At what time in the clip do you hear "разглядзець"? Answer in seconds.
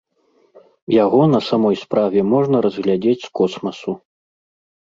2.67-3.23